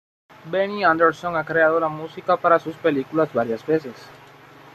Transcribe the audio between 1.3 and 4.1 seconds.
ha creado la música para sus película varias veces.